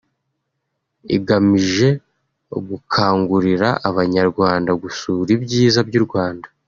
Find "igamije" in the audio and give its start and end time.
1.15-1.89